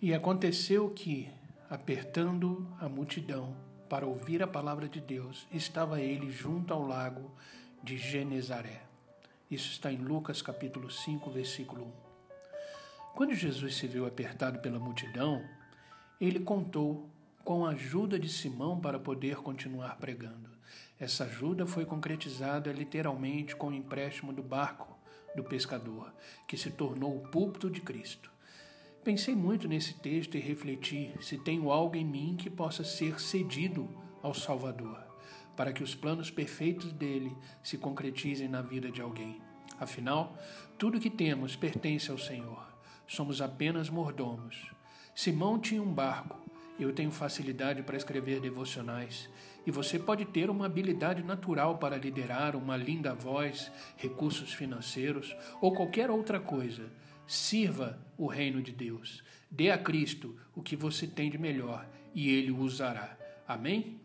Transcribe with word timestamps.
E 0.00 0.12
aconteceu 0.12 0.90
que, 0.90 1.26
apertando 1.70 2.68
a 2.78 2.86
multidão 2.86 3.56
para 3.88 4.06
ouvir 4.06 4.42
a 4.42 4.46
palavra 4.46 4.86
de 4.86 5.00
Deus, 5.00 5.46
estava 5.50 6.02
ele 6.02 6.30
junto 6.30 6.74
ao 6.74 6.86
lago 6.86 7.30
de 7.82 7.96
Genezaré. 7.96 8.82
Isso 9.50 9.70
está 9.70 9.90
em 9.90 9.96
Lucas 9.96 10.42
capítulo 10.42 10.90
5, 10.90 11.30
versículo 11.30 11.84
1. 11.84 11.92
Quando 13.14 13.34
Jesus 13.34 13.74
se 13.74 13.86
viu 13.86 14.04
apertado 14.06 14.58
pela 14.58 14.78
multidão, 14.78 15.42
ele 16.20 16.40
contou 16.40 17.08
com 17.42 17.64
a 17.64 17.70
ajuda 17.70 18.18
de 18.18 18.28
Simão 18.28 18.78
para 18.78 18.98
poder 18.98 19.36
continuar 19.36 19.96
pregando. 19.96 20.50
Essa 21.00 21.24
ajuda 21.24 21.66
foi 21.66 21.86
concretizada 21.86 22.70
literalmente 22.70 23.56
com 23.56 23.68
o 23.68 23.74
empréstimo 23.74 24.30
do 24.30 24.42
barco 24.42 24.94
do 25.34 25.42
pescador, 25.42 26.12
que 26.46 26.58
se 26.58 26.70
tornou 26.70 27.16
o 27.16 27.28
púlpito 27.28 27.70
de 27.70 27.80
Cristo. 27.80 28.35
Pensei 29.06 29.36
muito 29.36 29.68
nesse 29.68 29.94
texto 29.94 30.36
e 30.36 30.40
refleti 30.40 31.12
se 31.20 31.38
tenho 31.38 31.70
algo 31.70 31.94
em 31.94 32.04
mim 32.04 32.34
que 32.36 32.50
possa 32.50 32.82
ser 32.82 33.20
cedido 33.20 33.88
ao 34.20 34.34
Salvador, 34.34 34.98
para 35.56 35.72
que 35.72 35.80
os 35.80 35.94
planos 35.94 36.28
perfeitos 36.28 36.90
dele 36.90 37.32
se 37.62 37.78
concretizem 37.78 38.48
na 38.48 38.60
vida 38.60 38.90
de 38.90 39.00
alguém. 39.00 39.40
Afinal, 39.78 40.36
tudo 40.76 40.98
que 40.98 41.08
temos 41.08 41.54
pertence 41.54 42.10
ao 42.10 42.18
Senhor. 42.18 42.66
Somos 43.06 43.40
apenas 43.40 43.88
mordomos. 43.88 44.72
Simão 45.14 45.56
tinha 45.56 45.80
um 45.80 45.94
barco. 45.94 46.40
Eu 46.76 46.92
tenho 46.92 47.12
facilidade 47.12 47.84
para 47.84 47.96
escrever 47.96 48.40
devocionais. 48.40 49.30
E 49.64 49.70
você 49.70 50.00
pode 50.00 50.24
ter 50.24 50.50
uma 50.50 50.66
habilidade 50.66 51.22
natural 51.22 51.78
para 51.78 51.96
liderar, 51.96 52.56
uma 52.56 52.76
linda 52.76 53.14
voz, 53.14 53.70
recursos 53.96 54.52
financeiros 54.52 55.36
ou 55.60 55.72
qualquer 55.72 56.10
outra 56.10 56.40
coisa 56.40 56.90
Sirva 57.26 57.98
o 58.16 58.26
reino 58.26 58.62
de 58.62 58.72
Deus. 58.72 59.22
Dê 59.50 59.70
a 59.70 59.78
Cristo 59.78 60.36
o 60.54 60.62
que 60.62 60.76
você 60.76 61.06
tem 61.06 61.30
de 61.30 61.38
melhor 61.38 61.88
e 62.14 62.30
ele 62.30 62.50
o 62.50 62.58
usará. 62.58 63.16
Amém? 63.46 64.00